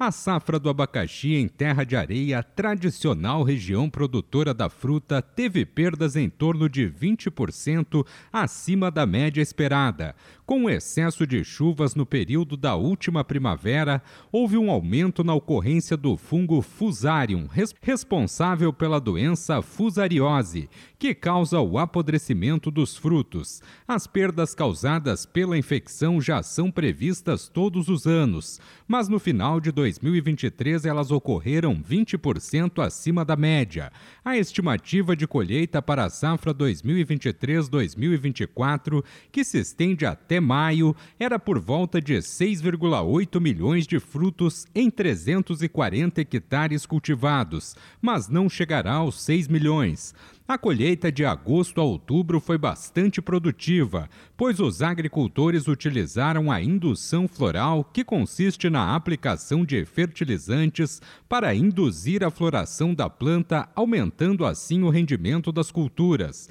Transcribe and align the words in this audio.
A 0.00 0.12
safra 0.12 0.60
do 0.60 0.70
abacaxi 0.70 1.34
em 1.34 1.48
terra 1.48 1.82
de 1.82 1.96
areia, 1.96 2.40
tradicional 2.40 3.42
região 3.42 3.90
produtora 3.90 4.54
da 4.54 4.70
fruta, 4.70 5.20
teve 5.20 5.66
perdas 5.66 6.14
em 6.14 6.30
torno 6.30 6.68
de 6.68 6.88
20% 6.88 8.06
acima 8.32 8.92
da 8.92 9.04
média 9.04 9.42
esperada. 9.42 10.14
Com 10.46 10.64
o 10.64 10.70
excesso 10.70 11.26
de 11.26 11.42
chuvas 11.42 11.96
no 11.96 12.06
período 12.06 12.56
da 12.56 12.76
última 12.76 13.24
primavera, 13.24 14.00
houve 14.30 14.56
um 14.56 14.70
aumento 14.70 15.24
na 15.24 15.34
ocorrência 15.34 15.96
do 15.96 16.16
fungo 16.16 16.62
Fusarium, 16.62 17.46
res 17.46 17.74
responsável 17.82 18.72
pela 18.72 19.00
doença 19.00 19.60
fusariose, 19.60 20.70
que 20.96 21.12
causa 21.12 21.60
o 21.60 21.76
apodrecimento 21.76 22.70
dos 22.70 22.96
frutos. 22.96 23.60
As 23.86 24.06
perdas 24.06 24.54
causadas 24.54 25.26
pela 25.26 25.58
infecção 25.58 26.20
já 26.20 26.42
são 26.42 26.70
previstas 26.70 27.48
todos 27.48 27.88
os 27.88 28.06
anos, 28.06 28.60
mas 28.86 29.08
no 29.08 29.18
final 29.18 29.60
de 29.60 29.70
2023 29.96 30.84
elas 30.84 31.10
ocorreram 31.10 31.82
20% 31.82 32.84
acima 32.84 33.24
da 33.24 33.34
média. 33.36 33.90
A 34.24 34.36
estimativa 34.36 35.16
de 35.16 35.26
colheita 35.26 35.80
para 35.80 36.04
a 36.04 36.10
safra 36.10 36.52
2023-2024, 36.52 39.02
que 39.32 39.42
se 39.42 39.56
estende 39.58 40.04
até 40.04 40.38
maio, 40.40 40.94
era 41.18 41.38
por 41.38 41.58
volta 41.58 41.98
de 42.00 42.14
6,8 42.14 43.40
milhões 43.40 43.86
de 43.86 43.98
frutos 43.98 44.66
em 44.74 44.90
340 44.90 46.20
hectares 46.20 46.84
cultivados, 46.84 47.74
mas 48.02 48.28
não 48.28 48.46
chegará 48.48 48.94
aos 48.94 49.22
6 49.22 49.46
milhões. 49.48 50.14
A 50.50 50.56
colheita 50.56 51.12
de 51.12 51.26
agosto 51.26 51.78
a 51.78 51.84
outubro 51.84 52.40
foi 52.40 52.56
bastante 52.56 53.20
produtiva, 53.20 54.08
pois 54.34 54.58
os 54.60 54.80
agricultores 54.80 55.68
utilizaram 55.68 56.50
a 56.50 56.62
indução 56.62 57.28
floral, 57.28 57.84
que 57.84 58.02
consiste 58.02 58.70
na 58.70 58.96
aplicação 58.96 59.62
de 59.62 59.84
fertilizantes 59.84 61.02
para 61.28 61.54
induzir 61.54 62.24
a 62.24 62.30
floração 62.30 62.94
da 62.94 63.10
planta, 63.10 63.68
aumentando 63.74 64.46
assim 64.46 64.82
o 64.84 64.88
rendimento 64.88 65.52
das 65.52 65.70
culturas. 65.70 66.48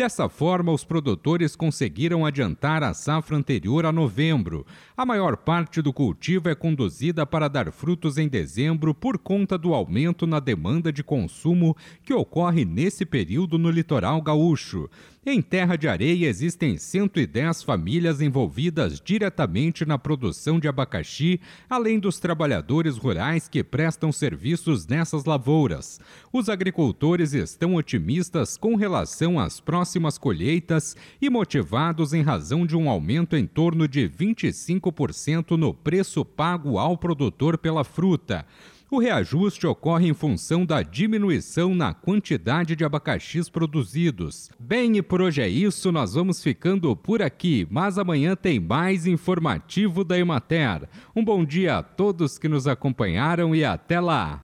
Dessa 0.00 0.30
forma, 0.30 0.72
os 0.72 0.82
produtores 0.82 1.54
conseguiram 1.54 2.24
adiantar 2.24 2.82
a 2.82 2.94
safra 2.94 3.36
anterior 3.36 3.84
a 3.84 3.92
novembro. 3.92 4.64
A 4.96 5.04
maior 5.04 5.36
parte 5.36 5.82
do 5.82 5.92
cultivo 5.92 6.48
é 6.48 6.54
conduzida 6.54 7.26
para 7.26 7.48
dar 7.48 7.70
frutos 7.70 8.16
em 8.16 8.26
dezembro 8.26 8.94
por 8.94 9.18
conta 9.18 9.58
do 9.58 9.74
aumento 9.74 10.26
na 10.26 10.40
demanda 10.40 10.90
de 10.90 11.04
consumo 11.04 11.76
que 12.02 12.14
ocorre 12.14 12.64
nesse 12.64 13.04
período 13.04 13.58
no 13.58 13.70
litoral 13.70 14.22
gaúcho. 14.22 14.88
Em 15.26 15.42
Terra 15.42 15.76
de 15.76 15.86
Areia 15.86 16.26
existem 16.26 16.78
110 16.78 17.62
famílias 17.62 18.22
envolvidas 18.22 18.98
diretamente 18.98 19.84
na 19.84 19.98
produção 19.98 20.58
de 20.58 20.66
abacaxi, 20.66 21.38
além 21.68 21.98
dos 21.98 22.18
trabalhadores 22.18 22.96
rurais 22.96 23.46
que 23.46 23.62
prestam 23.62 24.10
serviços 24.10 24.86
nessas 24.86 25.26
lavouras. 25.26 26.00
Os 26.32 26.48
agricultores 26.48 27.34
estão 27.34 27.74
otimistas 27.74 28.56
com 28.56 28.76
relação 28.76 29.38
às 29.38 29.60
próximas 29.90 30.16
colheitas 30.16 30.96
e 31.20 31.28
motivados 31.28 32.12
em 32.12 32.22
razão 32.22 32.64
de 32.64 32.76
um 32.76 32.88
aumento 32.88 33.34
em 33.34 33.44
torno 33.44 33.88
de 33.88 34.08
25% 34.08 35.56
no 35.56 35.74
preço 35.74 36.24
pago 36.24 36.78
ao 36.78 36.96
produtor 36.96 37.58
pela 37.58 37.82
fruta. 37.82 38.46
O 38.88 38.98
reajuste 38.98 39.66
ocorre 39.66 40.08
em 40.08 40.14
função 40.14 40.64
da 40.64 40.82
diminuição 40.82 41.74
na 41.74 41.92
quantidade 41.92 42.76
de 42.76 42.84
abacaxis 42.84 43.48
produzidos. 43.48 44.48
Bem, 44.60 44.96
e 44.96 45.02
por 45.02 45.20
hoje 45.20 45.42
é 45.42 45.48
isso, 45.48 45.90
nós 45.90 46.14
vamos 46.14 46.40
ficando 46.40 46.94
por 46.94 47.20
aqui, 47.20 47.66
mas 47.68 47.98
amanhã 47.98 48.36
tem 48.36 48.60
mais 48.60 49.06
informativo 49.06 50.04
da 50.04 50.16
Emater. 50.16 50.88
Um 51.16 51.24
bom 51.24 51.44
dia 51.44 51.78
a 51.78 51.82
todos 51.82 52.38
que 52.38 52.48
nos 52.48 52.68
acompanharam 52.68 53.54
e 53.54 53.64
até 53.64 53.98
lá! 53.98 54.38